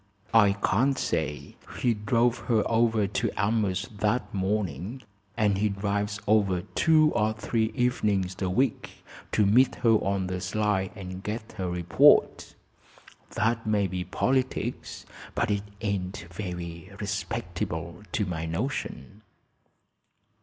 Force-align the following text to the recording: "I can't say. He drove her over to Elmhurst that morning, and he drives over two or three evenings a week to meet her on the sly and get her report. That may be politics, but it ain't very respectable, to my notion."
"I 0.33 0.53
can't 0.53 0.97
say. 0.97 1.57
He 1.79 1.93
drove 1.93 2.39
her 2.49 2.63
over 2.65 3.05
to 3.05 3.31
Elmhurst 3.37 3.99
that 3.99 4.33
morning, 4.33 5.03
and 5.37 5.59
he 5.59 5.69
drives 5.69 6.19
over 6.25 6.61
two 6.63 7.11
or 7.13 7.33
three 7.33 7.71
evenings 7.75 8.35
a 8.41 8.49
week 8.49 9.03
to 9.31 9.45
meet 9.45 9.75
her 9.85 9.91
on 9.91 10.25
the 10.25 10.41
sly 10.41 10.89
and 10.95 11.21
get 11.21 11.51
her 11.59 11.69
report. 11.69 12.55
That 13.35 13.67
may 13.67 13.85
be 13.85 14.03
politics, 14.03 15.05
but 15.35 15.51
it 15.51 15.61
ain't 15.81 16.25
very 16.33 16.89
respectable, 16.99 18.01
to 18.13 18.25
my 18.25 18.47
notion." 18.47 19.21